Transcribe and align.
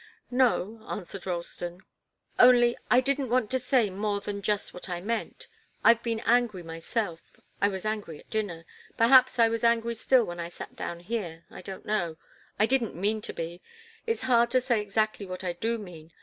"No," 0.31 0.83
answered 0.87 1.27
Ralston. 1.27 1.81
"Only 2.39 2.75
I 2.89 3.01
didn't 3.01 3.29
want 3.29 3.51
to 3.51 3.59
say 3.59 3.91
more 3.91 4.19
than 4.19 4.41
just 4.41 4.73
what 4.73 4.89
I 4.89 4.99
meant. 4.99 5.47
I've 5.83 6.01
been 6.01 6.21
angry 6.25 6.63
myself 6.63 7.21
I 7.61 7.67
was 7.67 7.85
angry 7.85 8.17
at 8.17 8.29
dinner 8.31 8.65
perhaps 8.97 9.37
I 9.37 9.47
was 9.47 9.63
angry 9.63 9.93
still 9.93 10.23
when 10.23 10.39
I 10.39 10.49
sat 10.49 10.75
down 10.75 11.01
here. 11.01 11.45
I 11.51 11.61
don't 11.61 11.85
know. 11.85 12.17
I 12.57 12.65
didn't 12.65 12.95
mean 12.95 13.21
to 13.21 13.31
be. 13.31 13.61
It's 14.07 14.21
hard 14.23 14.49
to 14.49 14.59
say 14.59 14.81
exactly 14.81 15.27
what 15.27 15.43
I 15.43 15.53
do 15.53 15.77
mean. 15.77 16.11